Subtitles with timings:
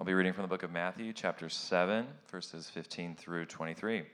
[0.00, 4.04] I'll be reading from the book of Matthew, chapter 7, verses 15 through 23.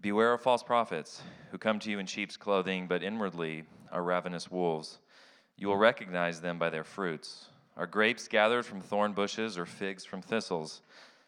[0.00, 4.50] Beware of false prophets who come to you in sheep's clothing, but inwardly are ravenous
[4.50, 4.98] wolves.
[5.56, 7.46] You will recognize them by their fruits.
[7.76, 10.82] Are grapes gathered from thorn bushes or figs from thistles?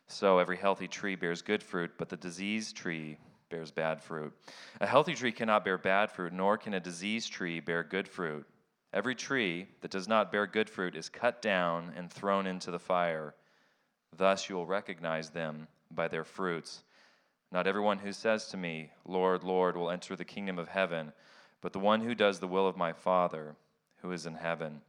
[0.09, 3.17] So every healthy tree bears good fruit, but the diseased tree
[3.49, 4.33] bears bad fruit.
[4.81, 8.45] A healthy tree cannot bear bad fruit, nor can a diseased tree bear good fruit.
[8.93, 12.79] Every tree that does not bear good fruit is cut down and thrown into the
[12.79, 13.35] fire.
[14.17, 16.83] Thus you will recognize them by their fruits.
[17.53, 21.13] Not everyone who says to me, Lord, Lord, will enter the kingdom of heaven,
[21.61, 23.57] but the one who does the will of my Father
[24.03, 24.81] who is in heaven.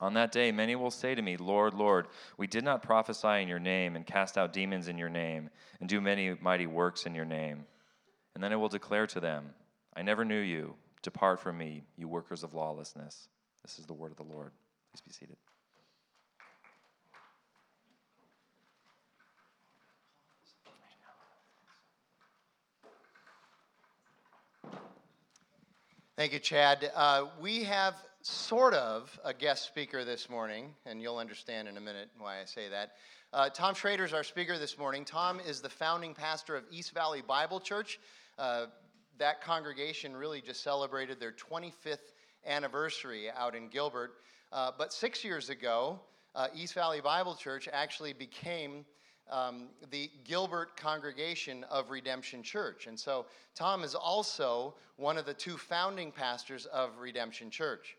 [0.00, 3.48] On that day, many will say to me, Lord, Lord, we did not prophesy in
[3.48, 7.14] your name, and cast out demons in your name, and do many mighty works in
[7.14, 7.66] your name.
[8.34, 9.50] And then I will declare to them,
[9.96, 10.74] I never knew you.
[11.02, 13.28] Depart from me, you workers of lawlessness.
[13.62, 14.52] This is the word of the Lord.
[14.92, 15.36] Please be seated.
[26.16, 26.90] Thank you, Chad.
[26.96, 31.80] Uh, we have sort of a guest speaker this morning, and you'll understand in a
[31.80, 32.90] minute why I say that.
[33.32, 35.04] Uh, Tom Schrader is our speaker this morning.
[35.04, 38.00] Tom is the founding pastor of East Valley Bible Church.
[38.36, 38.66] Uh,
[39.18, 42.12] that congregation really just celebrated their 25th
[42.46, 44.14] anniversary out in Gilbert.
[44.52, 46.00] Uh, but six years ago,
[46.34, 48.84] uh, East Valley Bible Church actually became
[49.30, 52.86] um, the Gilbert congregation of Redemption Church.
[52.86, 57.96] And so Tom is also one of the two founding pastors of Redemption Church.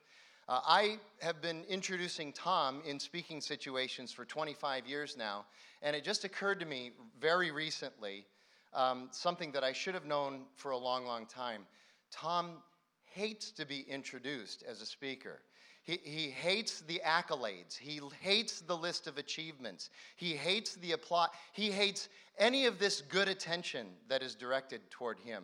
[0.48, 5.46] Uh, I have been introducing Tom in speaking situations for 25 years now,
[5.84, 8.26] and it just occurred to me very recently
[8.74, 11.64] um, something that I should have known for a long, long time.
[12.12, 12.58] Tom
[13.06, 15.42] hates to be introduced as a speaker.
[15.82, 17.78] He, he hates the accolades.
[17.78, 19.90] He hates the list of achievements.
[20.16, 21.30] He hates the applause.
[21.54, 25.44] He hates any of this good attention that is directed toward him.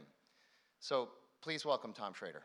[0.80, 1.09] So
[1.42, 2.44] please welcome Tom Schrader.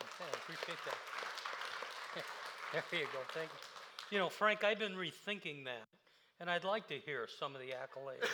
[0.00, 0.94] Okay, I appreciate that.
[2.72, 3.18] There you go.
[3.34, 4.16] Thank you.
[4.16, 5.88] You know, Frank, I've been rethinking that,
[6.38, 8.28] and I'd like to hear some of the accolades.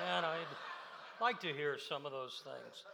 [0.00, 0.46] And I'd
[1.20, 2.84] like to hear some of those things.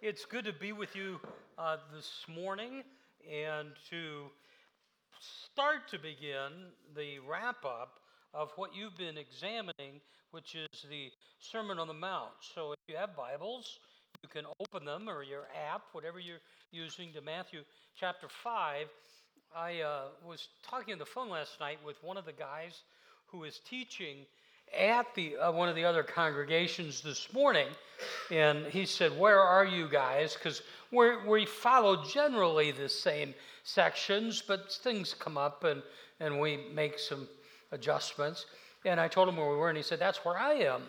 [0.00, 1.18] It's good to be with you
[1.58, 2.84] uh, this morning
[3.28, 4.26] and to
[5.52, 7.98] start to begin the wrap up
[8.32, 10.00] of what you've been examining,
[10.30, 11.10] which is the
[11.40, 12.30] Sermon on the Mount.
[12.54, 13.80] So if you have Bibles,
[14.22, 17.60] you can open them or your app, whatever you're using, to Matthew
[17.98, 18.86] chapter 5.
[19.56, 22.82] I uh, was talking on the phone last night with one of the guys
[23.26, 24.26] who is teaching
[24.76, 27.68] at the uh, one of the other congregations this morning,
[28.30, 33.34] and he said, "Where are you guys?" Because we follow generally the same
[33.64, 35.82] sections, but things come up and
[36.20, 37.28] and we make some
[37.72, 38.46] adjustments.
[38.84, 40.82] And I told him where we were, and he said, "That's where I am."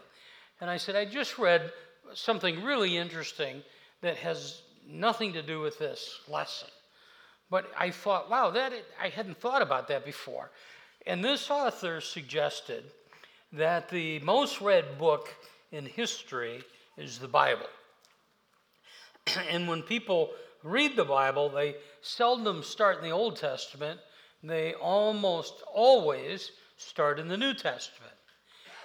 [0.62, 1.72] And I said, "I just read
[2.14, 3.64] something really interesting
[4.02, 6.70] that has nothing to do with this lesson."
[7.50, 10.52] But I thought, wow, that I hadn't thought about that before.
[11.06, 12.84] And this author suggested
[13.54, 15.34] that the most read book
[15.72, 16.62] in history
[16.98, 17.66] is the Bible.
[19.50, 20.32] and when people
[20.64, 24.00] read the Bible, they seldom start in the Old Testament,
[24.44, 28.14] they almost always start in the New Testament.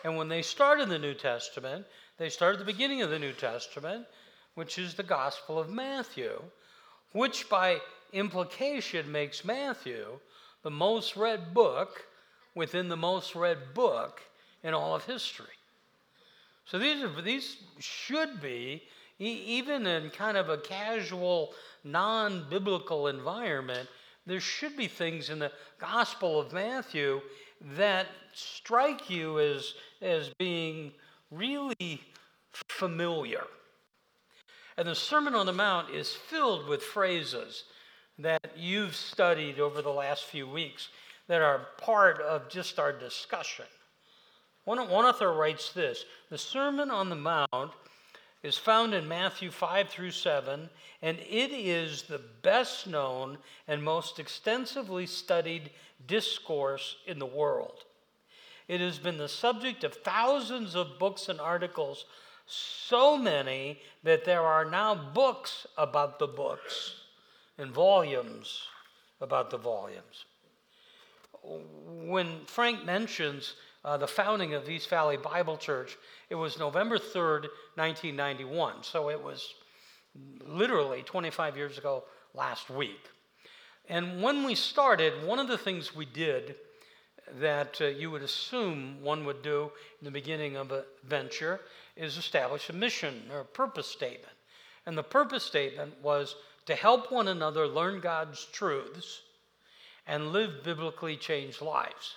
[0.03, 1.87] And when they start in the New Testament,
[2.19, 4.07] they start at the beginning of the New Testament,
[4.55, 6.41] which is the Gospel of Matthew,
[7.13, 7.79] which by
[8.13, 10.19] implication makes Matthew
[10.63, 12.07] the most read book
[12.55, 14.21] within the most read book
[14.65, 15.47] in all of history.
[16.65, 18.83] So these, are, these should be,
[19.19, 21.53] even in kind of a casual,
[21.85, 23.89] non biblical environment,
[24.27, 27.21] there should be things in the Gospel of Matthew
[27.77, 30.93] that strike you as, as being
[31.31, 32.01] really
[32.53, 33.45] familiar.
[34.77, 37.65] And the Sermon on the Mount is filled with phrases
[38.19, 40.89] that you've studied over the last few weeks
[41.29, 43.67] that are part of just our discussion.
[44.65, 47.73] One, one author writes this The Sermon on the Mount
[48.43, 50.69] is found in Matthew 5 through 7,
[51.03, 55.71] and it is the best known and most extensively studied
[56.07, 57.85] discourse in the world.
[58.69, 62.07] It has been the subject of thousands of books and articles,
[62.47, 66.95] so many that there are now books about the books
[67.59, 68.63] and volumes
[69.21, 70.25] about the volumes.
[71.43, 73.55] When Frank mentions
[73.85, 75.97] uh, the founding of East Valley Bible Church,
[76.31, 78.83] it was November 3rd, 1991.
[78.83, 79.55] So it was
[80.47, 82.05] literally 25 years ago
[82.35, 83.11] last week.
[83.89, 86.57] And when we started, one of the things we did
[87.41, 89.71] that uh, you would assume one would do
[90.01, 91.61] in the beginning of a venture
[91.97, 94.33] is establish a mission or a purpose statement.
[94.87, 96.37] And the purpose statement was
[96.67, 99.23] to help one another learn God's truths
[100.07, 102.17] and live biblically changed lives.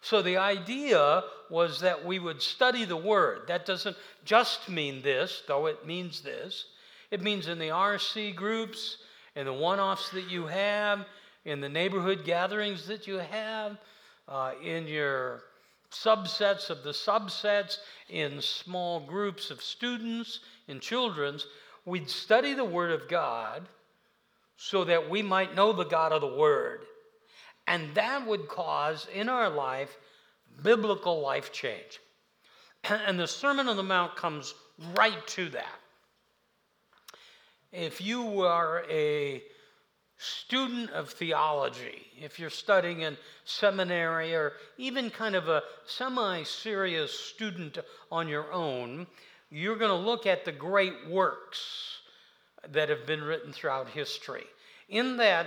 [0.00, 3.42] So the idea was that we would study the Word.
[3.48, 6.66] That doesn't just mean this, though it means this.
[7.10, 8.98] It means in the RC groups,
[9.34, 11.06] in the one offs that you have,
[11.44, 13.78] in the neighborhood gatherings that you have,
[14.28, 15.42] uh, in your
[15.90, 17.78] subsets of the subsets,
[18.08, 21.46] in small groups of students, in children's,
[21.84, 23.68] we'd study the Word of God
[24.56, 26.80] so that we might know the God of the Word.
[27.66, 29.96] And that would cause in our life
[30.62, 32.00] biblical life change.
[32.88, 34.54] And the Sermon on the Mount comes
[34.96, 35.80] right to that.
[37.72, 39.42] If you are a
[40.18, 47.12] student of theology, if you're studying in seminary or even kind of a semi serious
[47.12, 47.78] student
[48.10, 49.06] on your own,
[49.50, 51.98] you're going to look at the great works
[52.70, 54.44] that have been written throughout history.
[54.88, 55.46] In that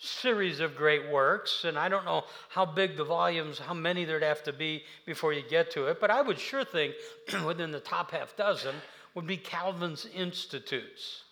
[0.00, 4.22] series of great works, and I don't know how big the volumes, how many there'd
[4.22, 6.94] have to be before you get to it, but I would sure think
[7.46, 8.74] within the top half dozen
[9.14, 11.24] would be Calvin's Institutes.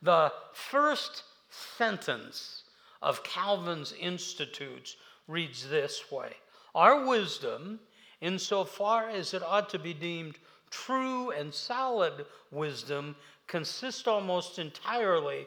[0.00, 2.62] The first sentence
[3.02, 4.96] of Calvin's Institutes
[5.26, 6.34] reads this way
[6.74, 7.80] Our wisdom,
[8.20, 10.36] insofar as it ought to be deemed
[10.70, 13.16] true and solid wisdom,
[13.48, 15.46] consists almost entirely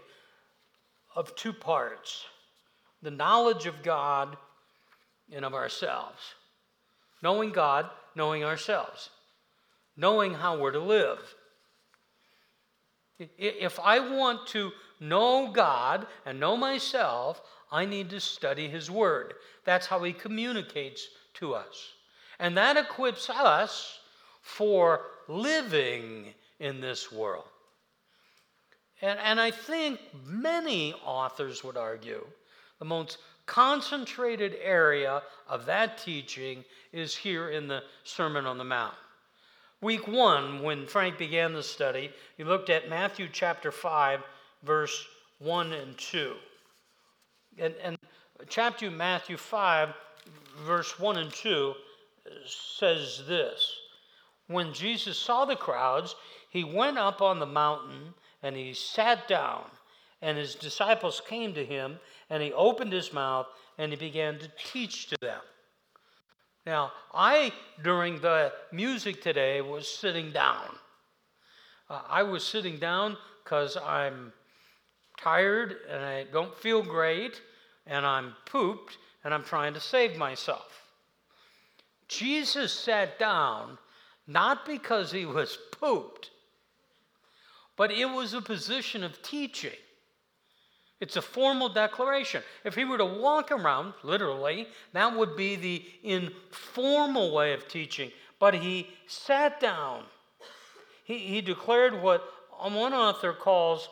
[1.15, 2.25] of two parts
[3.01, 4.35] the knowledge of God
[5.31, 6.19] and of ourselves.
[7.21, 9.09] Knowing God, knowing ourselves,
[9.95, 11.19] knowing how we're to live.
[13.19, 17.41] If I want to know God and know myself,
[17.71, 19.35] I need to study His Word.
[19.65, 21.93] That's how He communicates to us.
[22.39, 23.99] And that equips us
[24.41, 27.45] for living in this world.
[29.05, 32.25] And, and I think many authors would argue
[32.79, 38.95] the most concentrated area of that teaching is here in the Sermon on the Mount.
[39.79, 44.21] Week one, when Frank began the study, he looked at Matthew chapter 5,
[44.63, 45.05] verse
[45.37, 46.33] 1 and 2.
[47.59, 47.97] And, and
[48.47, 49.89] chapter Matthew 5,
[50.65, 51.73] verse 1 and 2
[52.47, 53.71] says this
[54.47, 56.15] When Jesus saw the crowds,
[56.49, 59.63] he went up on the mountain and he sat down,
[60.21, 61.99] and his disciples came to him,
[62.29, 63.47] and he opened his mouth
[63.79, 65.41] and he began to teach to them.
[66.65, 67.51] Now, I,
[67.83, 70.75] during the music today, was sitting down.
[71.89, 74.31] Uh, I was sitting down because I'm
[75.19, 77.41] tired and I don't feel great
[77.87, 80.83] and I'm pooped and I'm trying to save myself.
[82.07, 83.79] Jesus sat down
[84.27, 86.29] not because he was pooped,
[87.77, 89.71] but it was a position of teaching.
[91.01, 92.41] It's a formal declaration.
[92.63, 98.11] If he were to walk around, literally, that would be the informal way of teaching.
[98.39, 100.03] But he sat down.
[101.03, 102.23] He, he declared what
[102.59, 103.89] one author calls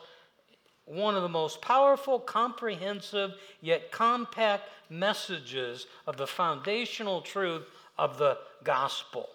[0.86, 7.64] one of the most powerful, comprehensive, yet compact messages of the foundational truth
[7.98, 9.28] of the gospel.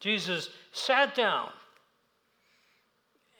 [0.00, 1.50] Jesus sat down.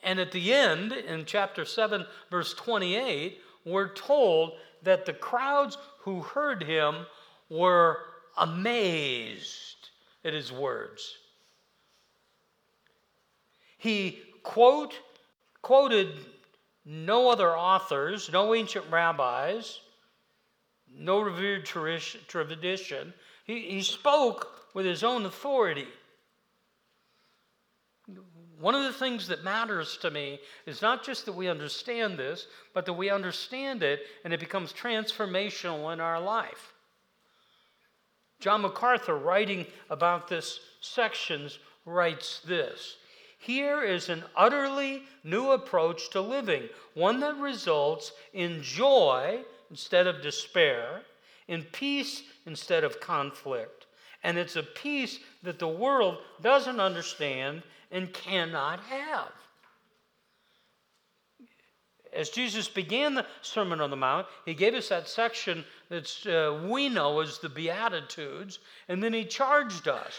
[0.07, 4.53] And at the end, in chapter 7, verse 28, we're told
[4.85, 7.07] that the crowds who heard him
[7.51, 7.99] were
[8.39, 9.91] amazed
[10.25, 11.17] at his words.
[13.79, 14.95] He quote,
[15.61, 16.13] quoted
[16.85, 19.81] no other authors, no ancient rabbis,
[20.97, 23.13] no revered tradition.
[23.45, 25.89] He, he spoke with his own authority.
[28.59, 32.47] One of the things that matters to me is not just that we understand this,
[32.73, 36.73] but that we understand it and it becomes transformational in our life.
[38.41, 42.97] John MacArthur, writing about this sections, writes this
[43.39, 50.23] here is an utterly new approach to living, one that results in joy instead of
[50.23, 51.03] despair,
[51.47, 53.87] in peace instead of conflict.
[54.25, 59.33] And it's a peace that the world doesn't understand and cannot have.
[62.13, 66.67] As Jesus began the Sermon on the Mount, he gave us that section that uh,
[66.67, 70.15] we know as the Beatitudes, and then he charged us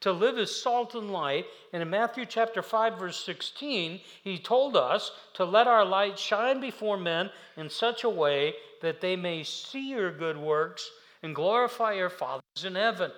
[0.00, 1.46] to live as salt and light.
[1.72, 6.60] And in Matthew chapter 5, verse 16, he told us to let our light shine
[6.60, 10.88] before men in such a way that they may see your good works
[11.22, 13.10] and glorify your fathers in heaven.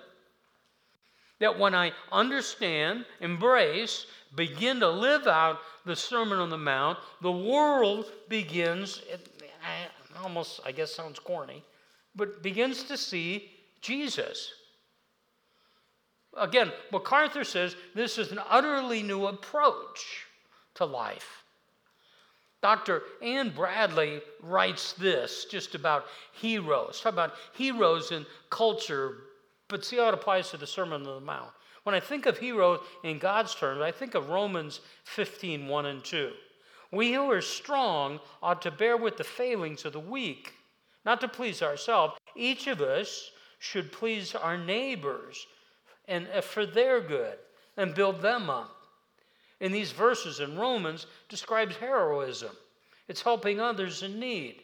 [1.43, 7.33] That when I understand, embrace, begin to live out the Sermon on the Mount, the
[7.33, 9.27] world begins, it,
[10.23, 11.61] almost, I guess, sounds corny,
[12.15, 14.53] but begins to see Jesus.
[16.37, 20.25] Again, MacArthur says this is an utterly new approach
[20.75, 21.43] to life.
[22.61, 23.03] Dr.
[23.21, 27.01] Anne Bradley writes this just about heroes.
[27.01, 29.17] Talk about heroes in culture,
[29.67, 31.51] but see how it applies to the Sermon on the Mount.
[31.83, 36.03] When I think of heroes in God's terms, I think of Romans 15 1 and
[36.03, 36.31] 2.
[36.91, 40.53] We who are strong ought to bear with the failings of the weak,
[41.05, 42.13] not to please ourselves.
[42.35, 45.47] Each of us should please our neighbors
[46.07, 47.37] and uh, for their good
[47.77, 48.75] and build them up.
[49.59, 52.51] In these verses in Romans describes heroism.
[53.07, 54.61] It's helping others in need.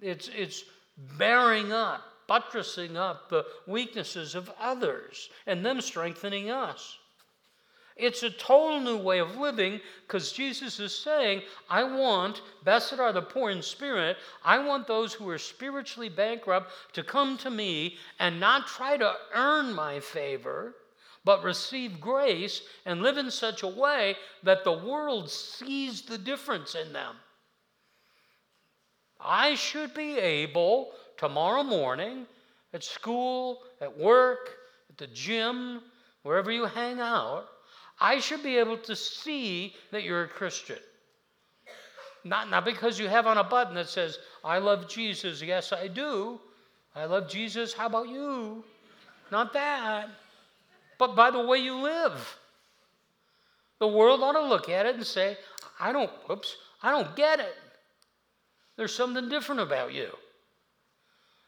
[0.00, 0.64] It's, it's
[1.18, 6.98] bearing up, buttressing up the weaknesses of others and them strengthening us.
[7.96, 13.12] It's a total new way of living because Jesus is saying, I want, blessed are
[13.12, 17.96] the poor in spirit, I want those who are spiritually bankrupt to come to me
[18.18, 20.74] and not try to earn my favor,
[21.24, 26.74] but receive grace and live in such a way that the world sees the difference
[26.74, 27.16] in them.
[29.18, 32.26] I should be able tomorrow morning
[32.72, 34.50] at school, at work,
[34.90, 35.80] at the gym,
[36.22, 37.48] wherever you hang out
[38.00, 40.78] I should be able to see that you're a Christian.
[42.24, 45.40] Not, not because you have on a button that says, I love Jesus.
[45.40, 46.40] Yes, I do.
[46.94, 47.72] I love Jesus.
[47.72, 48.64] How about you?
[49.30, 50.08] Not that.
[50.98, 52.38] But by the way you live.
[53.78, 55.36] The world ought to look at it and say,
[55.78, 57.54] I don't, whoops, I don't get it.
[58.76, 60.10] There's something different about you.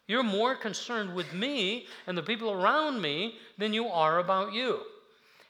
[0.09, 4.81] You're more concerned with me and the people around me than you are about you.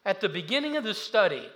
[0.04, 1.48] At the beginning of the study,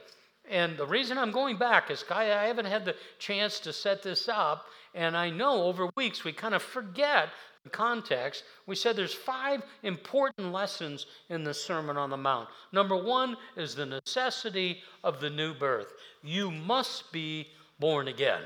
[0.48, 4.28] and the reason I'm going back is I haven't had the chance to set this
[4.28, 7.28] up, and I know over weeks we kind of forget
[7.64, 8.44] the context.
[8.66, 12.48] We said there's five important lessons in the Sermon on the Mount.
[12.72, 15.92] Number one is the necessity of the new birth.
[16.22, 18.42] You must be born again.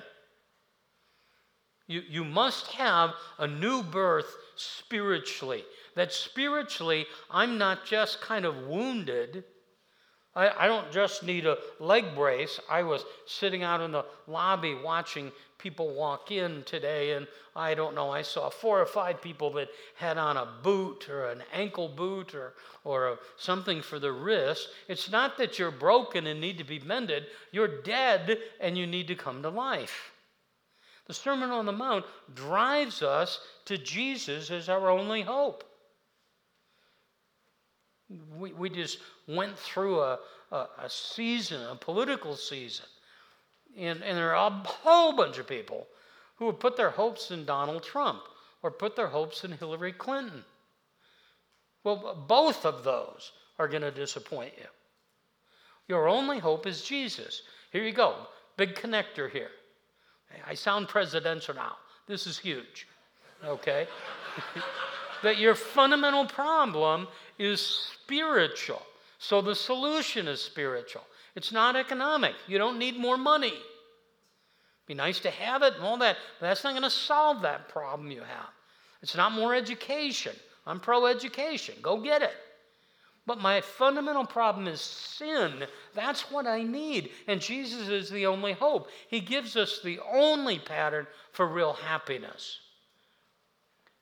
[1.87, 5.65] You, you must have a new birth spiritually.
[5.95, 9.45] That spiritually, I'm not just kind of wounded
[10.37, 12.61] I, I don't just need a leg brace.
[12.71, 17.27] I was sitting out in the lobby watching people walk in today, and
[17.57, 21.31] I don't know, I saw four or five people that had on a boot or
[21.31, 22.53] an ankle boot or,
[22.85, 24.69] or a, something for the wrist.
[24.89, 29.09] It's not that you're broken and need to be mended, you're dead and you need
[29.09, 30.13] to come to life.
[31.07, 35.65] The Sermon on the Mount drives us to Jesus as our only hope.
[38.37, 40.19] We, we just went through a,
[40.51, 42.87] a, a season, a political season.
[43.77, 45.87] And, and there are a whole bunch of people
[46.37, 48.23] who have put their hopes in Donald Trump
[48.63, 50.45] or put their hopes in Hillary Clinton.
[51.85, 54.67] Well, both of those are going to disappoint you.
[55.89, 57.43] Your only hope is Jesus.
[57.71, 58.27] Here you go.
[58.57, 59.51] Big connector here.
[60.47, 61.77] I sound presidential now.
[62.07, 62.87] This is huge.
[63.45, 63.87] Okay?
[65.23, 68.83] that your fundamental problem is spiritual.
[69.19, 71.03] So the solution is spiritual.
[71.35, 72.35] It's not economic.
[72.47, 73.55] You don't need more money.
[74.87, 77.69] Be nice to have it and all that, but that's not going to solve that
[77.69, 78.49] problem you have.
[79.03, 80.35] It's not more education.
[80.67, 81.75] I'm pro education.
[81.83, 82.33] Go get it.
[83.27, 85.67] But my fundamental problem is sin.
[85.95, 87.11] That's what I need.
[87.27, 88.89] And Jesus is the only hope.
[89.09, 92.61] He gives us the only pattern for real happiness.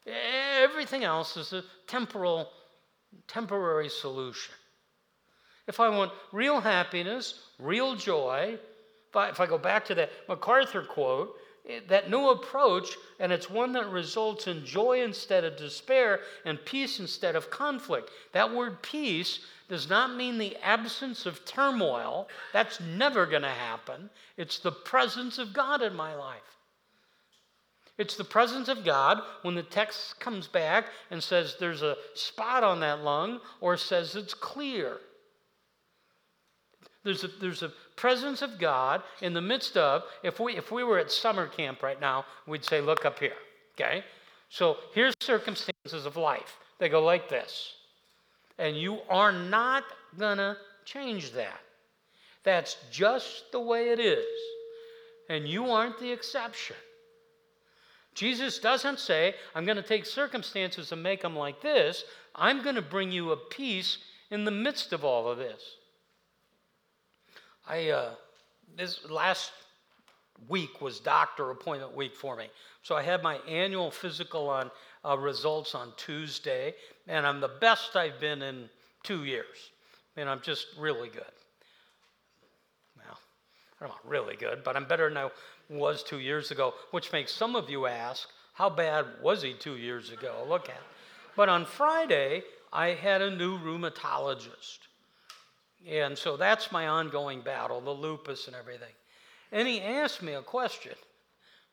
[0.07, 2.51] Everything else is a temporal,
[3.27, 4.55] temporary solution.
[5.67, 8.59] If I want real happiness, real joy,
[9.09, 11.35] if I, if I go back to that MacArthur quote,
[11.89, 17.01] that new approach, and it's one that results in joy instead of despair and peace
[17.01, 18.11] instead of conflict.
[18.33, 22.29] That word peace does not mean the absence of turmoil.
[22.53, 24.11] That's never going to happen.
[24.37, 26.43] It's the presence of God in my life.
[27.97, 32.65] It's the presence of God when the text comes back and says there's a spot
[32.65, 34.99] on that lung or says it's clear.
[37.05, 40.85] There's a, there's a presence of God in the midst of, if we, if we
[40.85, 43.37] were at summer camp right now, we'd say, look up here,
[43.75, 44.05] okay?
[44.49, 46.59] So here's circumstances of life.
[46.79, 47.75] They go like this.
[48.59, 49.85] And you are not
[50.19, 51.61] going to change that.
[52.45, 54.25] That's just the way it is.
[55.29, 56.77] And you aren't the exception.
[58.15, 62.05] Jesus doesn't say, I'm going to take circumstances and make them like this.
[62.35, 63.99] I'm going to bring you a peace
[64.31, 65.63] in the midst of all of this.
[67.67, 68.11] I, uh,
[68.77, 69.53] this last
[70.49, 72.49] week was doctor appointment week for me.
[72.83, 74.71] So I had my annual physical on
[75.05, 76.75] uh, results on Tuesday,
[77.09, 78.69] and I'm the best I've been in
[79.03, 79.71] two years.
[80.17, 81.25] And I'm just really good.
[82.97, 83.19] Well,
[83.81, 85.31] I'm not really good, but I'm better than I
[85.69, 89.77] was two years ago, which makes some of you ask, how bad was he two
[89.77, 90.45] years ago?
[90.49, 90.83] Look at it.
[91.37, 94.79] But on Friday, I had a new rheumatologist.
[95.89, 98.93] And so that's my ongoing battle, the lupus and everything.
[99.53, 100.95] And he asked me a question.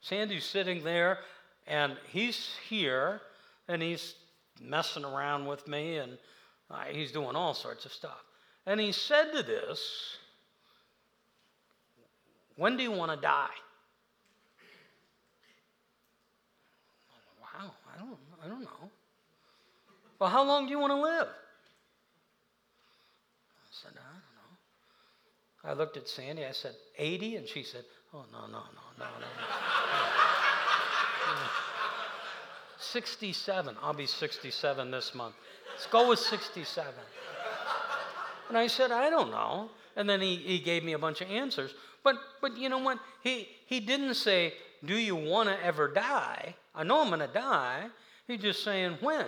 [0.01, 1.19] Sandy's sitting there,
[1.67, 3.21] and he's here,
[3.67, 4.15] and he's
[4.59, 6.17] messing around with me, and
[6.69, 8.23] uh, he's doing all sorts of stuff.
[8.65, 10.17] And he said to this,
[12.55, 13.47] When do you want to die?
[17.41, 18.89] Wow, I don't, I don't know.
[20.19, 21.27] Well, how long do you want to live?
[23.57, 24.57] I said, I don't know.
[25.63, 27.35] I looked at Sandy, I said, 80?
[27.37, 28.59] And she said, Oh, no, no, no,
[28.99, 29.19] no, no.
[29.19, 29.27] no.
[32.79, 33.75] 67.
[33.81, 35.35] I'll be 67 this month.
[35.71, 36.93] Let's go with 67.
[38.49, 39.69] And I said, I don't know.
[39.95, 41.73] And then he, he gave me a bunch of answers.
[42.03, 42.99] But, but you know what?
[43.23, 44.53] He, he didn't say,
[44.83, 46.55] Do you want to ever die?
[46.75, 47.85] I know I'm going to die.
[48.27, 49.27] He's just saying, When?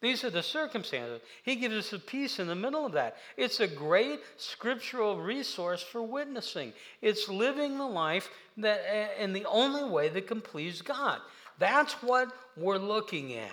[0.00, 1.20] These are the circumstances.
[1.42, 3.16] He gives us a peace in the middle of that.
[3.36, 6.72] It's a great scriptural resource for witnessing.
[7.02, 11.20] It's living the life that eh, in the only way that can please God.
[11.58, 13.50] That's what we're looking at.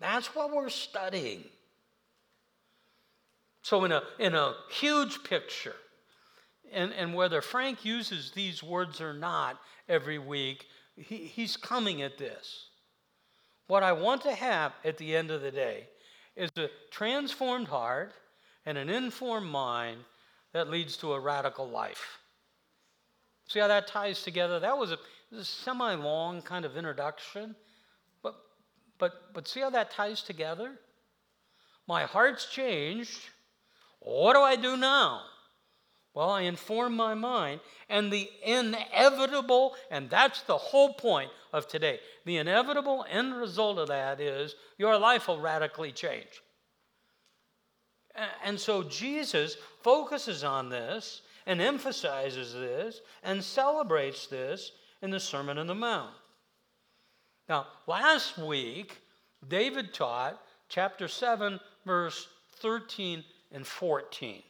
[0.00, 1.44] That's what we're studying.
[3.62, 5.74] So, in a, in a huge picture,
[6.72, 12.18] and, and whether Frank uses these words or not every week, he, he's coming at
[12.18, 12.66] this.
[13.66, 15.88] What I want to have at the end of the day
[16.36, 18.12] is a transformed heart
[18.64, 19.98] and an informed mind
[20.52, 22.18] that leads to a radical life.
[23.48, 24.58] See how that ties together?
[24.60, 24.98] That was a,
[25.36, 27.54] a semi long kind of introduction,
[28.22, 28.36] but,
[28.98, 30.72] but, but see how that ties together?
[31.86, 33.20] My heart's changed.
[34.00, 35.22] What do I do now?
[36.16, 42.00] Well, I inform my mind, and the inevitable, and that's the whole point of today,
[42.24, 46.40] the inevitable end result of that is your life will radically change.
[48.42, 55.58] And so Jesus focuses on this and emphasizes this and celebrates this in the Sermon
[55.58, 56.14] on the Mount.
[57.46, 58.96] Now, last week,
[59.46, 62.26] David taught chapter 7, verse
[62.62, 64.42] 13 and 14.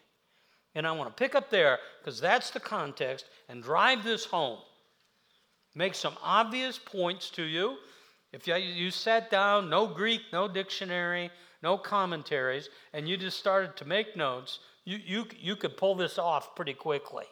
[0.76, 4.58] And I want to pick up there because that's the context and drive this home.
[5.74, 7.78] Make some obvious points to you.
[8.32, 11.30] If you, you sat down, no Greek, no dictionary,
[11.62, 16.18] no commentaries, and you just started to make notes, you, you, you could pull this
[16.18, 17.24] off pretty quickly.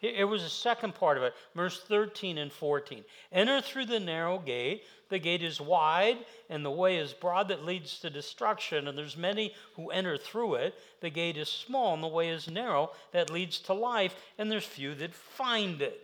[0.00, 3.04] It was the second part of it, verse 13 and 14.
[3.32, 4.84] Enter through the narrow gate.
[5.08, 9.16] The gate is wide, and the way is broad that leads to destruction, and there's
[9.16, 10.74] many who enter through it.
[11.00, 14.64] The gate is small, and the way is narrow that leads to life, and there's
[14.64, 16.00] few that find it.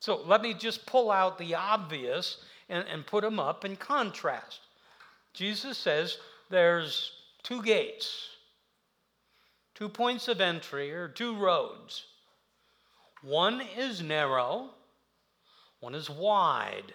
[0.00, 2.38] So let me just pull out the obvious
[2.70, 4.60] and, and put them up in contrast.
[5.34, 8.28] Jesus says there's two gates,
[9.74, 12.06] two points of entry, or two roads.
[13.24, 14.68] One is narrow,
[15.80, 16.92] one is wide.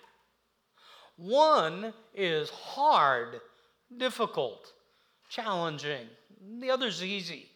[1.17, 3.41] One is hard,
[3.97, 4.71] difficult,
[5.27, 6.07] challenging.
[6.59, 7.49] The other's easy.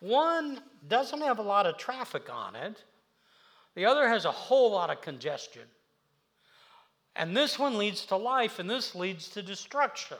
[0.00, 2.84] One doesn't have a lot of traffic on it,
[3.74, 5.62] the other has a whole lot of congestion.
[7.16, 10.18] And this one leads to life, and this leads to destruction.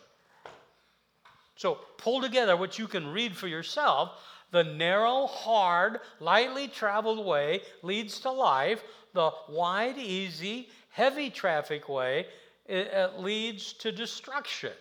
[1.55, 7.63] So pull together what you can read for yourself the narrow, hard, lightly traveled way
[7.83, 8.83] leads to life.
[9.15, 12.27] The wide, easy, heavy traffic way
[12.67, 14.73] it, leads to destruction.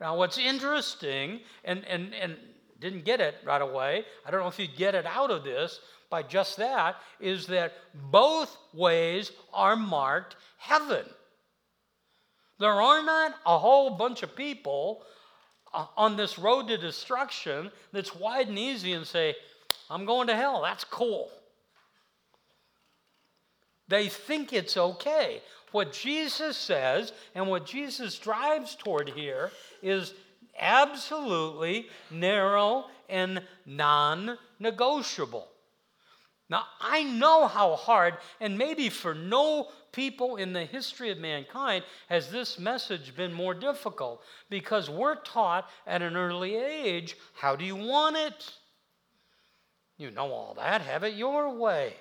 [0.00, 2.36] Now, what's interesting, and, and, and
[2.78, 5.80] didn't get it right away, I don't know if you get it out of this
[6.08, 11.04] by just that, is that both ways are marked heaven.
[12.58, 15.02] There are not a whole bunch of people
[15.72, 19.34] on this road to destruction that's wide and easy and say,
[19.88, 20.62] I'm going to hell.
[20.62, 21.30] That's cool.
[23.88, 25.42] They think it's okay.
[25.72, 29.50] What Jesus says and what Jesus drives toward here
[29.82, 30.14] is
[30.58, 35.48] absolutely narrow and non negotiable.
[36.50, 41.84] Now, I know how hard, and maybe for no people in the history of mankind
[42.08, 47.64] has this message been more difficult because we're taught at an early age how do
[47.64, 48.52] you want it?
[49.96, 51.94] You know all that, have it your way.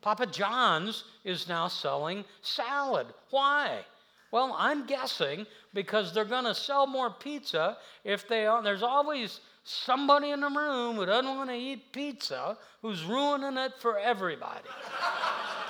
[0.00, 3.06] Papa John's is now selling salad.
[3.30, 3.84] Why?
[4.32, 8.42] Well, I'm guessing because they're going to sell more pizza if they.
[8.62, 13.72] There's always somebody in the room who doesn't want to eat pizza who's ruining it
[13.78, 14.68] for everybody.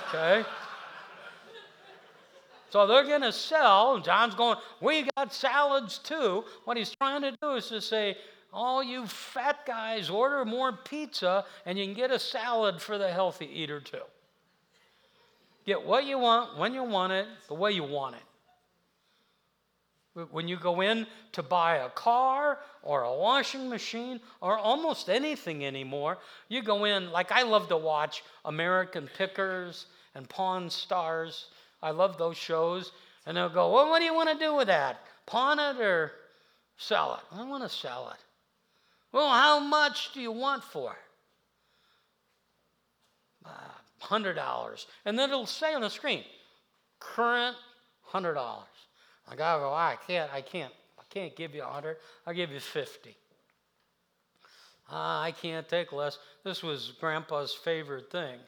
[0.09, 0.45] Okay?
[2.69, 6.45] So they're going to sell, and John's going, We got salads too.
[6.63, 8.15] What he's trying to do is to say,
[8.53, 13.11] All you fat guys, order more pizza, and you can get a salad for the
[13.11, 14.03] healthy eater too.
[15.65, 18.21] Get what you want, when you want it, the way you want it.
[20.31, 25.63] When you go in to buy a car or a washing machine or almost anything
[25.63, 26.17] anymore,
[26.49, 31.47] you go in, like I love to watch American Pickers and Pawn Stars.
[31.83, 32.91] I love those shows.
[33.27, 35.01] And they'll go, Well, what do you want to do with that?
[35.27, 36.13] Pawn it or
[36.77, 37.35] sell it?
[37.37, 38.19] I want to sell it.
[39.11, 40.97] Well, how much do you want for it?
[43.45, 43.51] Uh,
[44.03, 44.85] $100.
[45.05, 46.23] And then it'll say on the screen,
[46.99, 47.55] current
[48.11, 48.63] $100.
[49.29, 51.97] I gotta go, I can't, I can't, I can't give you a 100.
[52.25, 53.15] I'll give you 50.
[54.89, 56.17] Uh, I can't take less.
[56.43, 58.39] This was Grandpa's favorite thing.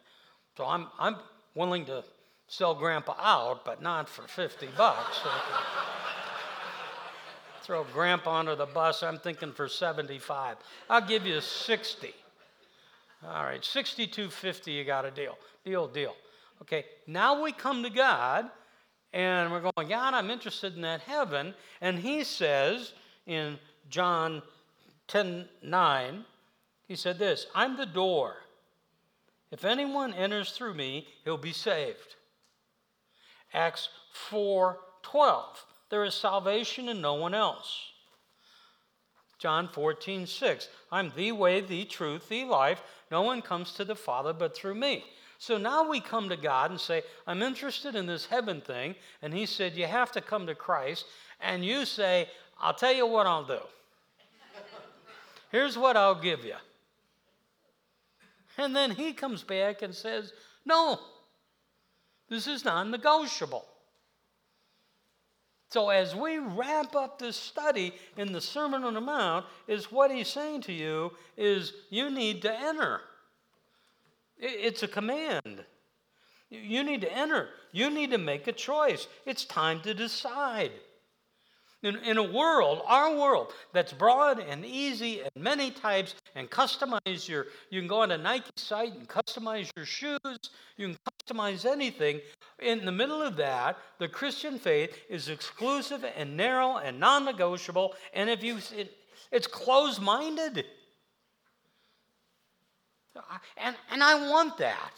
[0.57, 1.17] So I'm, I'm
[1.53, 2.03] willing to
[2.47, 5.19] sell Grandpa out, but not for 50 bucks.
[7.63, 9.03] Throw Grandpa under the bus.
[9.03, 10.57] I'm thinking for 75.
[10.89, 12.13] I'll give you 60.
[13.25, 14.73] All right, 62.50.
[14.73, 15.37] You got a deal.
[15.65, 16.15] Deal, deal.
[16.61, 18.49] Okay, now we come to God
[19.13, 21.53] and we're going, God, I'm interested in that heaven.
[21.81, 22.93] And he says
[23.25, 23.57] in
[23.89, 24.41] John
[25.07, 26.25] 10 9,
[26.87, 28.35] he said this I'm the door.
[29.51, 32.15] If anyone enters through me, he'll be saved.
[33.53, 37.85] Acts 4 12, there is salvation in no one else.
[39.39, 42.81] John 14 6, I'm the way, the truth, the life.
[43.09, 45.05] No one comes to the Father but through me.
[45.39, 48.93] So now we come to God and say, I'm interested in this heaven thing.
[49.21, 51.05] And He said, You have to come to Christ.
[51.39, 52.27] And you say,
[52.59, 53.61] I'll tell you what I'll do.
[55.49, 56.55] Here's what I'll give you.
[58.57, 60.33] And then He comes back and says,
[60.65, 60.99] No,
[62.29, 63.65] this is non negotiable.
[65.69, 70.11] So, as we wrap up this study in the Sermon on the Mount, is what
[70.11, 73.01] he's saying to you is you need to enter.
[74.39, 75.65] It's a command.
[76.49, 77.49] You need to enter.
[77.71, 79.07] You need to make a choice.
[79.25, 80.71] It's time to decide.
[81.81, 87.27] In, in a world, our world, that's broad and easy and many types and customize
[87.27, 91.65] your, you can go on a Nike site and customize your shoes, you can customize
[91.65, 92.19] anything.
[92.61, 97.95] In the middle of that, the Christian faith is exclusive and narrow and non negotiable,
[98.13, 98.97] and if you, it,
[99.31, 100.65] it's closed minded.
[103.57, 104.91] And, and I want that.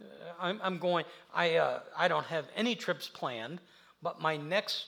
[0.00, 0.04] Uh,
[0.40, 1.04] I'm, I'm going,
[1.34, 3.60] I, uh, I don't have any trips planned,
[4.02, 4.86] but my next,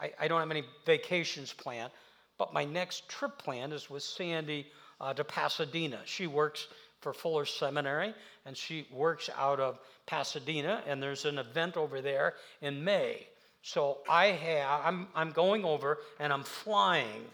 [0.00, 1.90] I, I don't have any vacations planned,
[2.38, 4.66] but my next trip planned is with Sandy
[5.00, 6.00] uh, to Pasadena.
[6.04, 6.68] She works
[7.00, 12.34] for Fuller Seminary, and she works out of Pasadena, and there's an event over there
[12.62, 13.26] in May.
[13.62, 17.24] So I have, I'm, I'm going over and I'm flying.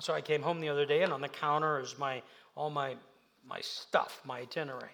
[0.00, 2.22] So I came home the other day, and on the counter is my
[2.54, 2.96] all my,
[3.46, 4.90] my stuff, my itinerary.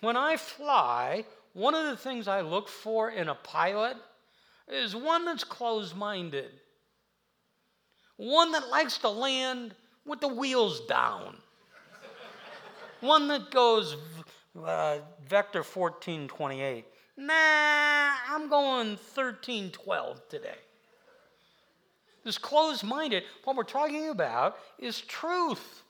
[0.00, 3.96] When I fly, one of the things I look for in a pilot
[4.68, 6.50] is one that's closed minded,
[8.16, 9.74] one that likes to land
[10.06, 11.36] with the wheels down,
[13.00, 13.96] one that goes
[14.56, 16.84] uh, vector 1428.
[17.16, 17.32] Nah,
[18.28, 20.54] I'm going 1312 today.
[22.24, 25.81] This closed minded, what we're talking about is truth.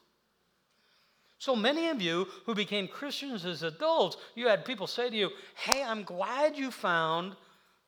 [1.42, 5.30] So many of you who became Christians as adults, you had people say to you,
[5.56, 7.34] Hey, I'm glad you found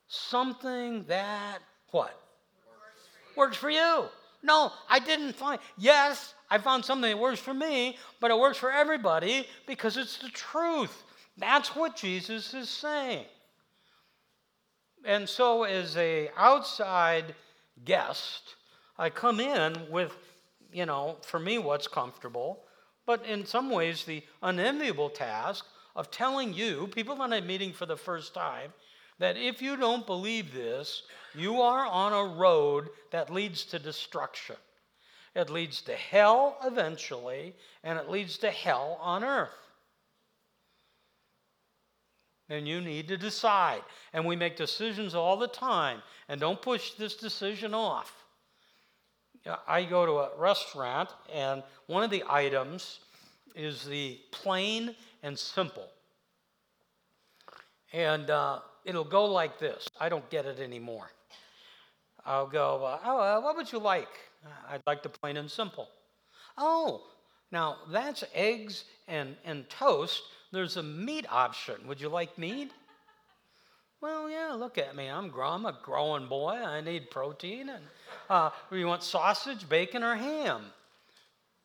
[0.09, 1.59] something that,
[1.93, 2.21] what?
[2.67, 3.37] Works for you.
[3.37, 4.11] Works for you.
[4.43, 5.61] No, I didn't find.
[5.79, 10.19] Yes, I found something that works for me, but it works for everybody because it's
[10.19, 11.05] the truth.
[11.39, 13.25] That's what Jesus is saying.
[15.05, 17.37] And so, as a outside
[17.85, 18.57] guest,
[18.99, 20.13] I come in with,
[20.73, 22.65] you know, for me, what's comfortable
[23.07, 25.65] but in some ways, the unenviable task
[25.97, 28.73] of telling you, people that I'm meeting for the first time,
[29.19, 31.03] that if you don't believe this,
[31.35, 34.57] you are on a road that leads to destruction.
[35.35, 39.51] It leads to hell eventually, and it leads to hell on earth.
[42.49, 43.83] And you need to decide.
[44.13, 46.03] And we make decisions all the time.
[46.29, 48.24] And don't push this decision off.
[49.67, 53.01] I go to a restaurant, and one of the items
[53.55, 55.89] is the plain and simple.
[57.93, 59.89] And uh, it'll go like this.
[60.01, 61.11] I don't get it anymore.
[62.25, 64.09] I'll go, uh, oh, uh, what would you like?
[64.69, 65.89] I'd like the plain and simple.
[66.57, 67.03] Oh,
[67.53, 70.23] now that's eggs and, and toast.
[70.53, 71.87] There's a meat option.
[71.87, 72.73] Would you like meat?
[74.05, 75.09] Well, yeah, look at me.
[75.09, 76.53] I'm, I'm a growing boy.
[76.53, 77.71] I need protein.
[77.71, 77.83] And
[78.29, 80.67] uh, you want sausage, bacon, or ham?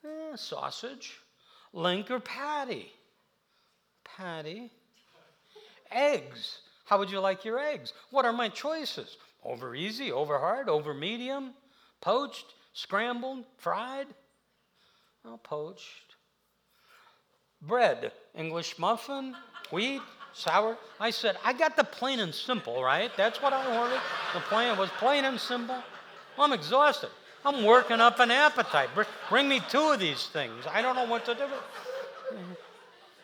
[0.06, 1.20] Eh, sausage.
[1.74, 2.94] Link or patty?
[4.06, 4.72] Patty.
[5.92, 6.60] Eggs.
[6.86, 7.92] How would you like your eggs?
[8.10, 9.18] What are my choices?
[9.44, 11.52] Over easy, over hard, over medium,
[12.00, 14.08] poached, scrambled, fried?
[15.26, 16.16] Well, poached.
[17.62, 19.36] Bread, English muffin,
[19.74, 20.02] wheat,
[20.34, 20.78] sour.
[21.00, 23.12] I said, I got the plain and simple, right?
[23.18, 24.02] That's what I ordered.
[24.34, 25.76] The plan was plain and simple.
[26.38, 27.10] Well, I'm exhausted.
[27.46, 28.90] I'm working up an appetite.
[29.30, 30.66] Bring me two of these things.
[30.70, 31.46] I don't know what to do.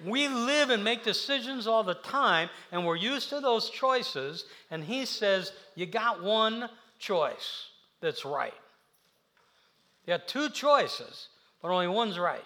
[0.04, 4.46] We live and make decisions all the time, and we're used to those choices.
[4.72, 7.68] And he says, You got one choice
[8.02, 8.54] that's right.
[10.06, 11.30] You got two choices,
[11.62, 12.44] but only one's right.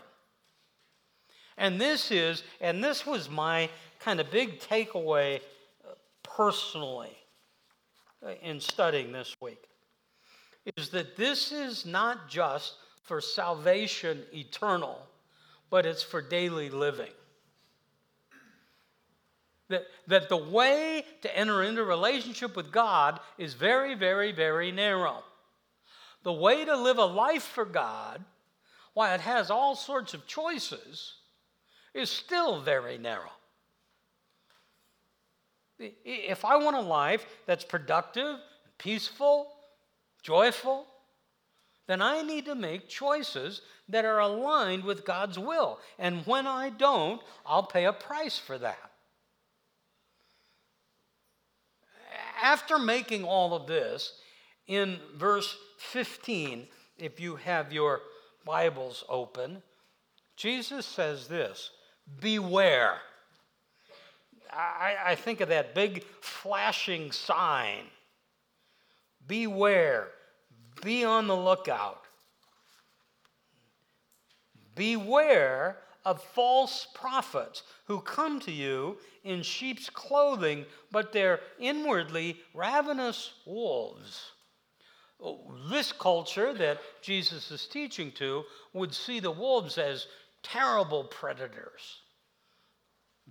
[1.57, 3.69] And this is, and this was my
[3.99, 5.37] kind of big takeaway
[5.85, 7.15] uh, personally
[8.25, 9.63] uh, in studying this week
[10.77, 14.99] is that this is not just for salvation eternal,
[15.69, 17.11] but it's for daily living.
[19.69, 25.23] That, that the way to enter into relationship with God is very, very, very narrow.
[26.23, 28.23] The way to live a life for God,
[28.93, 31.13] while it has all sorts of choices,
[31.93, 33.31] is still very narrow.
[35.79, 38.37] If I want a life that's productive,
[38.77, 39.47] peaceful,
[40.21, 40.85] joyful,
[41.87, 45.79] then I need to make choices that are aligned with God's will.
[45.97, 48.91] And when I don't, I'll pay a price for that.
[52.41, 54.13] After making all of this,
[54.67, 56.67] in verse 15,
[56.99, 58.01] if you have your
[58.45, 59.63] Bibles open,
[60.37, 61.71] Jesus says this
[62.21, 62.99] Beware.
[64.51, 67.85] I, I think of that big flashing sign
[69.29, 70.07] Beware,
[70.81, 72.01] be on the lookout.
[74.75, 83.33] Beware of false prophets who come to you in sheep's clothing, but they're inwardly ravenous
[83.45, 84.31] wolves.
[85.69, 90.07] This culture that Jesus is teaching to would see the wolves as
[90.41, 91.99] terrible predators,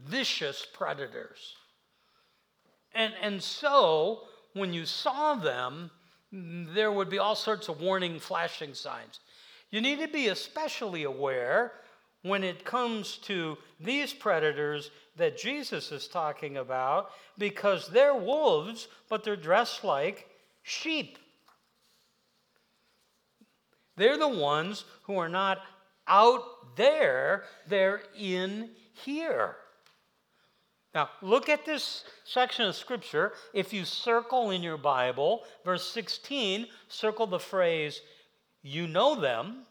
[0.07, 1.57] vicious predators.
[2.95, 4.23] And, and so
[4.55, 5.91] when you saw them,
[6.33, 9.21] there would be all sorts of warning flashing signs.
[9.71, 11.73] You need to be especially aware
[12.23, 19.25] when it comes to these predators that Jesus is talking about because they're wolves, but
[19.25, 20.27] they're dressed like
[20.63, 21.19] sheep.
[23.97, 25.59] They're the ones who are not
[26.07, 29.57] out there, they're in here.
[30.95, 33.33] Now, look at this section of scripture.
[33.53, 38.01] If you circle in your Bible, verse 16, circle the phrase,
[38.63, 39.65] you know them.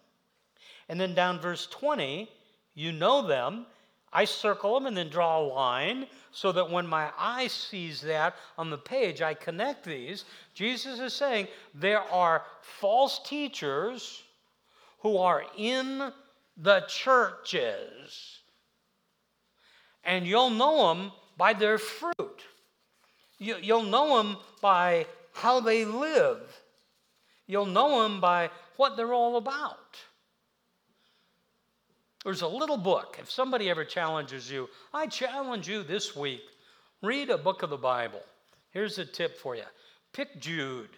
[0.90, 2.30] And then down verse 20,
[2.76, 3.66] you know them.
[4.14, 8.36] I circle them and then draw a line so that when my eye sees that
[8.58, 10.24] on the page, I connect these.
[10.54, 14.24] Jesus is saying there are false teachers
[15.00, 16.12] who are in
[16.56, 18.37] the churches
[20.08, 22.42] and you'll know them by their fruit.
[23.38, 26.42] You, will know them by how they live.
[27.46, 29.98] You'll know them by what they're all about.
[32.24, 33.18] There's a little book.
[33.22, 36.42] If somebody ever challenges you, I challenge you this week
[37.04, 38.22] read a book of the Bible.
[38.72, 39.64] Here's a tip for you
[40.14, 40.90] pick Jude.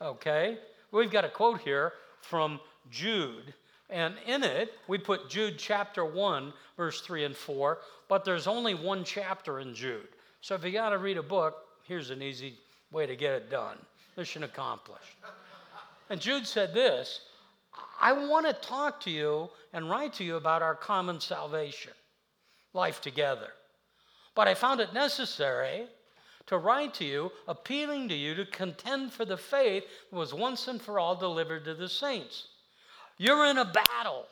[0.00, 0.58] Okay?
[0.90, 1.92] We've got a quote here
[2.22, 3.52] from Jude.
[3.88, 8.74] And in it, we put Jude chapter 1, verse 3 and 4, but there's only
[8.74, 10.08] one chapter in Jude.
[10.40, 12.58] So if you got to read a book, here's an easy
[12.90, 13.76] way to get it done.
[14.16, 15.16] Mission accomplished.
[16.10, 17.20] And Jude said this
[18.00, 21.92] I want to talk to you and write to you about our common salvation,
[22.72, 23.48] life together.
[24.34, 25.86] But I found it necessary
[26.46, 30.68] to write to you, appealing to you to contend for the faith that was once
[30.68, 32.48] and for all delivered to the saints.
[33.18, 34.26] You're in a battle.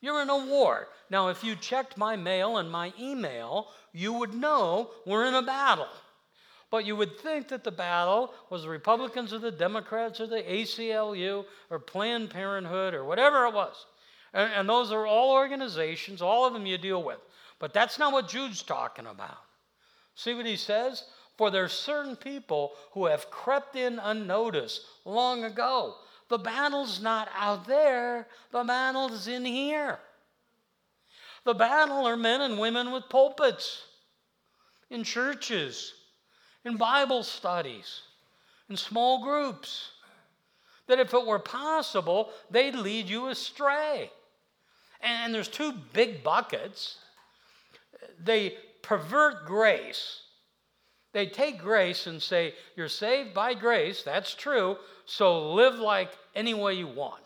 [0.00, 0.88] You're in a war.
[1.10, 5.42] Now, if you checked my mail and my email, you would know we're in a
[5.42, 5.88] battle.
[6.70, 10.42] But you would think that the battle was the Republicans or the Democrats or the
[10.42, 13.84] ACLU or Planned Parenthood or whatever it was.
[14.32, 17.18] And, and those are all organizations, all of them you deal with.
[17.58, 19.38] But that's not what Jude's talking about.
[20.14, 21.04] See what he says?
[21.36, 25.94] For there's certain people who have crept in unnoticed long ago.
[26.32, 29.98] The battle's not out there, the battle's in here.
[31.44, 33.82] The battle are men and women with pulpits
[34.88, 35.92] in churches
[36.64, 38.00] in Bible studies,
[38.70, 39.90] in small groups,
[40.86, 44.10] that if it were possible, they'd lead you astray.
[45.02, 46.96] And there's two big buckets.
[48.18, 50.21] They pervert grace.
[51.12, 56.54] They take grace and say, You're saved by grace, that's true, so live like any
[56.54, 57.22] way you want.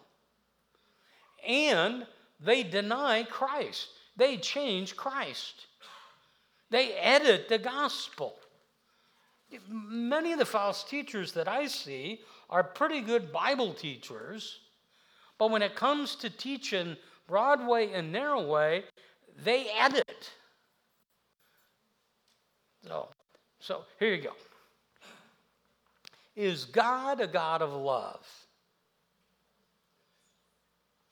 [1.46, 2.06] And
[2.40, 5.66] they deny Christ, they change Christ,
[6.70, 8.34] they edit the gospel.
[9.68, 12.20] Many of the false teachers that I see
[12.50, 14.58] are pretty good Bible teachers,
[15.38, 16.96] but when it comes to teaching
[17.28, 18.84] broad way and narrow way,
[19.44, 20.32] they edit.
[22.84, 23.08] So,
[23.66, 24.30] so here you go.
[26.36, 28.24] Is God a God of love?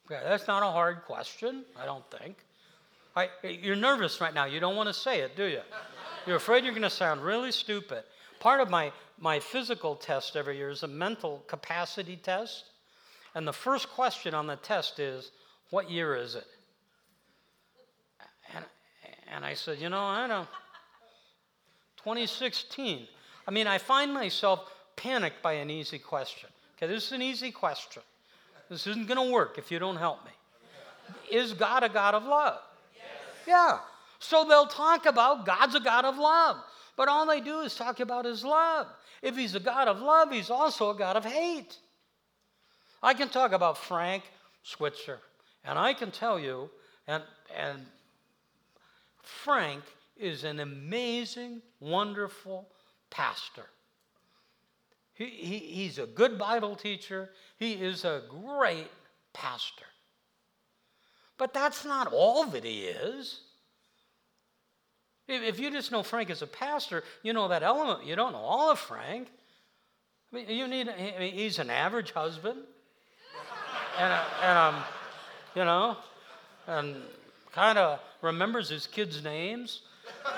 [0.07, 2.37] Okay, that's not a hard question, I don't think.
[3.17, 4.45] I, you're nervous right now.
[4.45, 5.63] You don't want to say it, do you?
[6.27, 8.05] You're afraid you're going to sound really stupid.
[8.39, 12.67] Part of my, my physical test every year is a mental capacity test.
[13.35, 15.33] And the first question on the test is,
[15.71, 16.47] What year is it?
[18.55, 18.65] And,
[19.33, 20.49] and I said, You know, I don't
[22.05, 23.09] 2016.
[23.47, 26.51] I mean, I find myself panicked by an easy question.
[26.77, 28.03] Okay, this is an easy question.
[28.69, 30.31] This isn't going to work if you don't help me.
[31.31, 32.61] Is God a God of love?
[32.95, 33.05] Yes.
[33.47, 33.79] Yeah.
[34.19, 36.57] So they'll talk about God's a God of love.
[36.97, 38.87] But all they do is talk about his love.
[39.23, 41.79] If he's a God of love, he's also a God of hate.
[43.03, 44.25] I can talk about Frank
[44.63, 45.21] Switzer,
[45.65, 46.71] and I can tell you,
[47.07, 47.23] and,
[47.55, 47.81] and
[49.23, 49.83] Frank
[50.17, 52.69] is an amazing, wonderful
[53.11, 53.67] pastor.
[55.15, 58.91] He, he, he's a good Bible teacher, he is a great
[59.33, 59.87] pastor.
[61.37, 63.41] But that's not all that he is.
[65.27, 68.07] If you just know Frank as a pastor, you know that element.
[68.07, 69.29] You don't know all of Frank.
[70.31, 70.89] I mean, you need.
[70.89, 72.59] I mean, he's an average husband,
[73.99, 74.83] and a, and um,
[75.57, 75.97] you know,
[76.67, 76.97] and
[77.53, 79.81] kind of remembers his kids' names,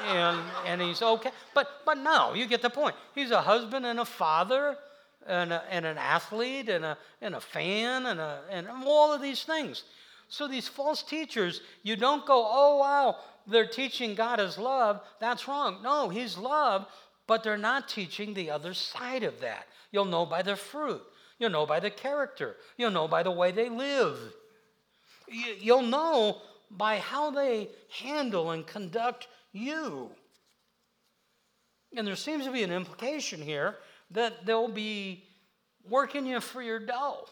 [0.07, 1.31] and and he's okay.
[1.55, 2.95] But but no, you get the point.
[3.15, 4.77] He's a husband and a father,
[5.27, 9.21] and a, and an athlete, and a and a fan, and a and all of
[9.23, 9.85] these things.
[10.29, 15.47] So these false teachers, you don't go, oh wow, they're teaching God is love, that's
[15.47, 15.79] wrong.
[15.83, 16.87] No, He's love,
[17.27, 19.67] but they're not teaching the other side of that.
[19.93, 21.03] You'll know by their fruit,
[21.39, 24.19] you'll know by the character, you'll know by the way they live.
[25.61, 27.69] You'll know by how they
[28.01, 30.11] handle and conduct you.
[31.97, 33.77] And there seems to be an implication here
[34.11, 35.25] that they'll be
[35.89, 37.27] working you for your dough.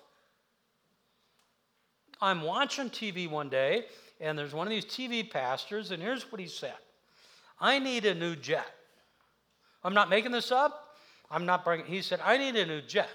[2.20, 3.84] I'm watching TV one day,
[4.20, 6.74] and there's one of these TV pastors, and here's what he said
[7.60, 8.66] I need a new jet.
[9.82, 10.96] I'm not making this up.
[11.30, 13.08] I'm not bringing, he said, I need a new jet.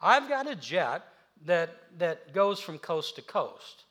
[0.00, 1.04] I've got a jet
[1.44, 3.84] that, that goes from coast to coast.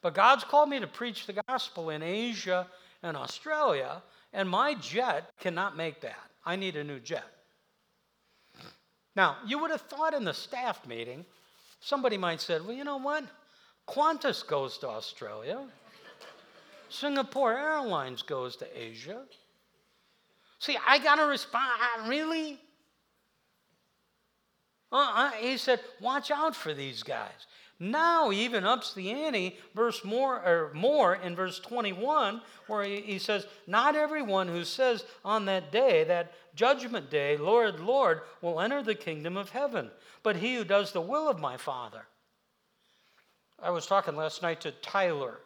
[0.00, 2.66] But God's called me to preach the gospel in Asia
[3.02, 6.30] and Australia, and my jet cannot make that.
[6.44, 7.24] I need a new jet.
[9.14, 11.24] Now, you would have thought in the staff meeting,
[11.80, 13.24] somebody might said, well, you know what?
[13.88, 15.60] Qantas goes to Australia.
[16.88, 19.22] Singapore Airlines goes to Asia.
[20.58, 21.72] See, I got to respond.
[22.06, 22.58] Really?
[24.90, 27.46] Uh, he said, watch out for these guys.
[27.82, 33.00] Now he even ups the ante, verse more or more in verse 21, where he,
[33.00, 38.60] he says, Not everyone who says on that day, that judgment day, Lord, Lord, will
[38.60, 39.90] enter the kingdom of heaven,
[40.22, 42.06] but he who does the will of my Father.
[43.60, 45.40] I was talking last night to Tyler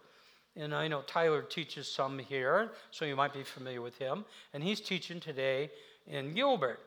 [0.57, 4.25] and I know Tyler teaches some here, so you might be familiar with him.
[4.55, 5.71] And he's teaching today
[6.07, 6.81] in Gilbert.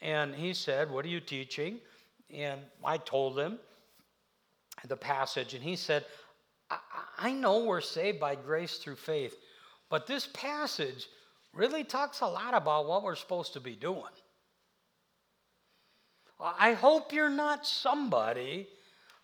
[0.00, 1.80] And he said, What are you teaching?
[2.32, 3.58] And I told him
[4.86, 6.04] the passage, and he said,
[6.70, 6.78] I,
[7.18, 9.36] I know we're saved by grace through faith,
[9.90, 11.08] but this passage
[11.52, 14.02] really talks a lot about what we're supposed to be doing.
[16.40, 18.68] I hope you're not somebody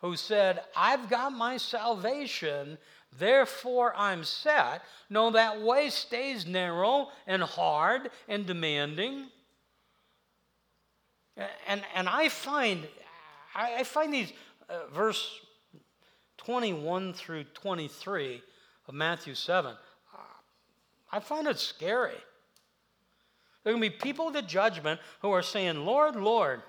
[0.01, 2.77] who said, I've got my salvation,
[3.19, 4.83] therefore I'm set.
[5.09, 9.27] No, that way stays narrow and hard and demanding.
[11.67, 12.87] And, and I find
[13.55, 14.33] I, find these
[14.69, 15.41] uh, verse
[16.39, 18.43] 21 through 23
[18.89, 19.75] of Matthew 7,
[21.13, 22.17] I find it scary.
[23.63, 26.61] There are going to be people at the judgment who are saying, Lord, Lord.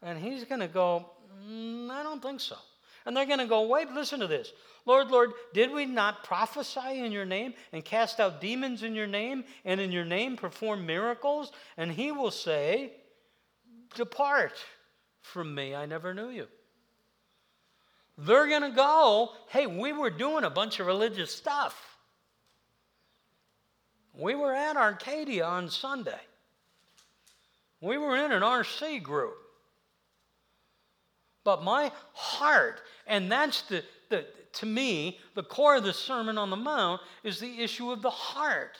[0.00, 1.10] And he's going to go,
[1.46, 2.56] mm, I don't think so.
[3.04, 4.52] And they're going to go, wait, listen to this.
[4.86, 9.06] Lord, Lord, did we not prophesy in your name and cast out demons in your
[9.06, 11.52] name and in your name perform miracles?
[11.76, 12.92] And he will say,
[13.94, 14.52] Depart
[15.24, 16.46] from me, I never knew you.
[18.18, 21.96] They're going to go, hey, we were doing a bunch of religious stuff.
[24.16, 26.20] We were at Arcadia on Sunday.
[27.80, 29.34] We were in an RC group.
[31.42, 36.50] But my heart, and that's the, the to me, the core of the Sermon on
[36.50, 38.78] the Mount is the issue of the heart.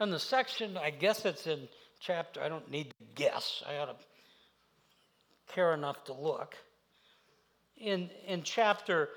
[0.00, 1.68] And the section, I guess it's in
[2.00, 3.96] chapter, I don't need to guess, I ought to
[5.46, 6.56] care enough to look.
[7.76, 9.10] In, in chapter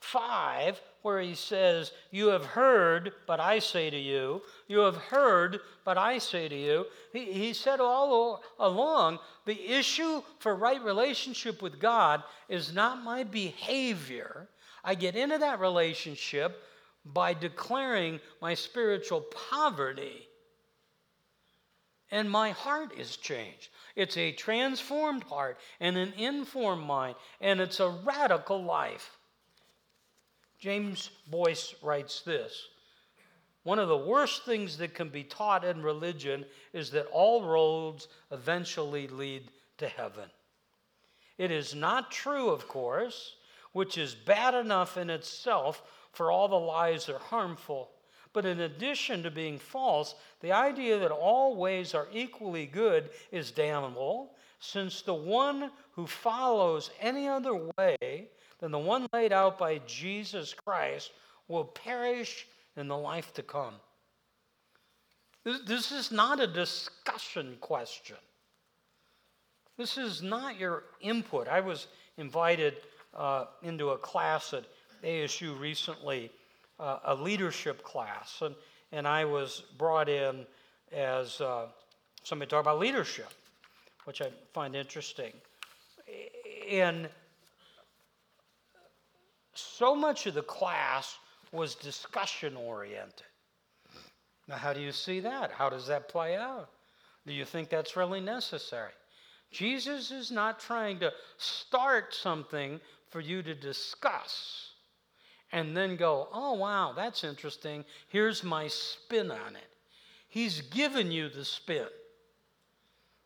[0.00, 5.60] 5, where he says, You have heard, but I say to you, you have heard,
[5.84, 6.86] but I say to you.
[7.12, 13.24] He, he said all along, the issue for right relationship with God is not my
[13.24, 14.48] behavior.
[14.82, 16.62] I get into that relationship
[17.04, 20.28] by declaring my spiritual poverty
[22.10, 23.68] and my heart is changed.
[23.96, 29.18] It's a transformed heart and an informed mind, and it's a radical life.
[30.58, 32.68] James Boice writes this
[33.62, 38.08] One of the worst things that can be taught in religion is that all roads
[38.32, 40.28] eventually lead to heaven.
[41.38, 43.36] It is not true, of course,
[43.72, 45.82] which is bad enough in itself,
[46.12, 47.90] for all the lies are harmful.
[48.34, 53.52] But in addition to being false, the idea that all ways are equally good is
[53.52, 58.28] damnable, since the one who follows any other way
[58.58, 61.12] than the one laid out by Jesus Christ
[61.46, 63.74] will perish in the life to come.
[65.44, 68.16] This is not a discussion question.
[69.76, 71.46] This is not your input.
[71.46, 72.78] I was invited
[73.12, 74.64] uh, into a class at
[75.04, 76.32] ASU recently
[76.78, 78.54] uh, a leadership class, and,
[78.92, 80.46] and I was brought in
[80.92, 81.66] as uh,
[82.22, 83.30] somebody talk about leadership,
[84.04, 85.32] which I find interesting.
[86.70, 87.08] And
[89.54, 91.16] so much of the class
[91.52, 93.26] was discussion oriented.
[94.48, 95.52] Now, how do you see that?
[95.52, 96.68] How does that play out?
[97.26, 98.92] Do you think that's really necessary?
[99.50, 104.73] Jesus is not trying to start something for you to discuss
[105.54, 107.84] and then go, oh, wow, that's interesting.
[108.08, 109.70] Here's my spin on it.
[110.28, 111.86] He's given you the spin.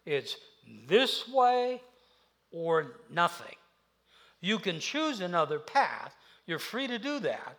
[0.04, 0.36] It's
[0.86, 1.80] this way
[2.52, 3.56] or nothing.
[4.42, 6.14] You can choose another path.
[6.46, 7.56] You're free to do that.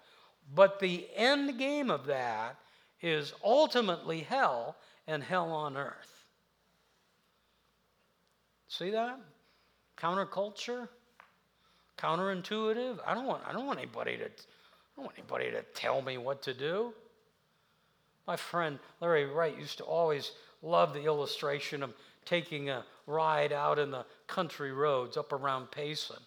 [0.53, 2.55] But the end game of that
[3.01, 4.75] is ultimately hell
[5.07, 6.25] and hell on earth.
[8.67, 9.19] See that?
[9.97, 10.89] Counterculture?
[11.97, 12.99] Counterintuitive?
[13.03, 14.29] I don't want, I don't want anybody to
[14.99, 16.93] don't want anybody to tell me what to do.
[18.27, 21.93] My friend Larry Wright used to always love the illustration of
[22.25, 26.17] taking a ride out in the country roads up around Payson.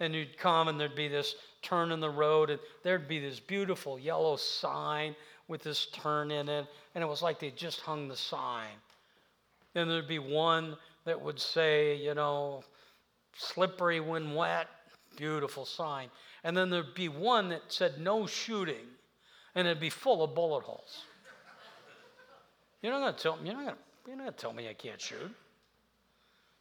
[0.00, 3.40] And you'd come and there'd be this turn in the road, and there'd be this
[3.40, 5.16] beautiful yellow sign
[5.48, 6.66] with this turn in it.
[6.94, 8.68] And it was like they just hung the sign.
[9.72, 12.64] Then there'd be one that would say, you know,
[13.34, 14.68] slippery when wet,
[15.16, 16.10] beautiful sign
[16.44, 18.86] and then there'd be one that said no shooting,
[19.54, 21.04] and it'd be full of bullet holes.
[22.82, 23.46] You're not going to tell me.
[23.46, 23.76] You're not going
[24.06, 25.30] you're not going to tell me I can't shoot.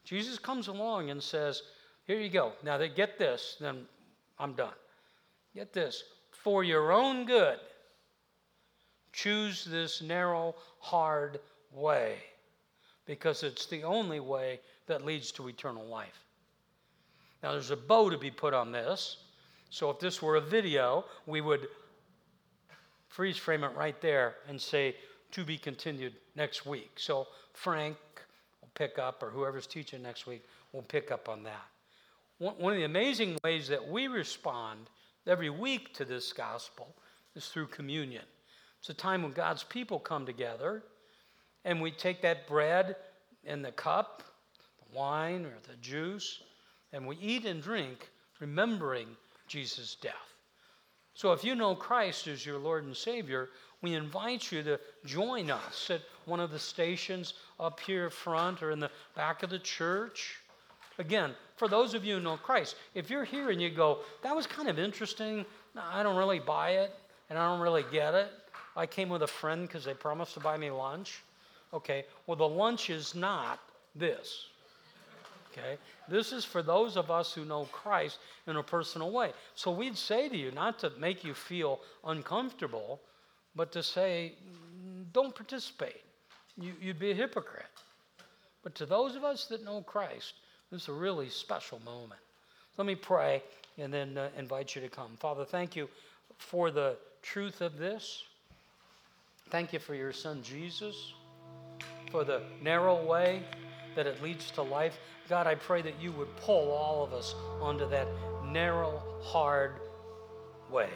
[0.04, 1.64] Jesus comes along and says,
[2.06, 2.54] "Here you go.
[2.64, 3.58] Now they get this.
[3.60, 3.86] Then
[4.38, 4.74] I'm done.
[5.56, 6.04] Get this.
[6.32, 7.60] For your own good,
[9.14, 11.40] choose this narrow, hard
[11.74, 12.18] way,
[13.06, 16.26] because it's the only way that leads to eternal life."
[17.42, 19.18] Now there's a bow to be put on this.
[19.70, 21.68] So if this were a video, we would
[23.08, 24.96] freeze frame it right there and say,
[25.32, 26.92] to be continued next week.
[26.96, 27.98] So Frank
[28.62, 30.44] will pick up, or whoever's teaching next week
[30.74, 31.66] will pick up on that.
[32.40, 34.90] One of the amazing ways that we respond
[35.28, 36.96] every week to this gospel
[37.36, 38.24] is through communion.
[38.80, 40.84] It's a time when God's people come together
[41.66, 42.96] and we take that bread
[43.46, 44.24] and the cup,
[44.80, 46.42] the wine or the juice,
[46.92, 48.10] And we eat and drink
[48.40, 49.08] remembering
[49.50, 50.14] Jesus' death.
[51.14, 53.50] So if you know Christ as your Lord and Savior,
[53.82, 58.72] we invite you to join us at one of the stations up here front or
[58.72, 60.38] in the back of the church.
[60.98, 64.36] Again, for those of you who know Christ, if you're here and you go, that
[64.36, 65.46] was kind of interesting,
[65.78, 66.94] I don't really buy it
[67.30, 68.32] and I don't really get it.
[68.76, 71.22] I came with a friend because they promised to buy me lunch.
[71.74, 73.60] Okay, well, the lunch is not
[73.96, 74.48] this.
[75.52, 75.78] Okay,
[76.08, 79.32] this is for those of us who know Christ in a personal way.
[79.56, 83.00] So we'd say to you, not to make you feel uncomfortable,
[83.56, 84.34] but to say,
[85.12, 86.02] don't participate.
[86.58, 87.66] You, would be a hypocrite.
[88.64, 90.34] But to those of us that know Christ,
[90.72, 92.22] this is a really special moment.
[92.78, 93.42] Let me pray
[93.78, 95.18] and then uh, invite you to come.
[95.20, 95.90] Father, thank you
[96.38, 98.24] for the truth of this.
[99.50, 101.14] Thank you for your son Jesus,
[102.12, 103.42] for the narrow way
[103.96, 104.98] that it leads to life.
[105.30, 108.08] God, I pray that you would pull all of us onto that
[108.46, 109.74] narrow, hard
[110.72, 110.90] way.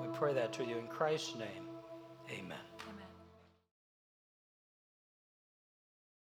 [0.00, 1.68] We pray that to you in Christ's name.
[2.30, 2.73] Amen.